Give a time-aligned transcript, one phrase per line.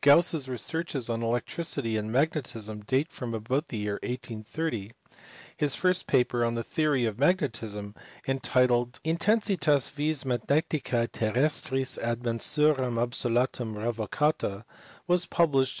[0.00, 4.92] Gauss s researches on electricity and magnetism date from about the year 1830.
[5.56, 7.96] His first paper on the theory of magnetism,
[8.28, 14.62] entitled Intensitas Vis Magneticae Terrestris ad Mensuram Absolutam Mevocata,
[15.08, 15.80] was published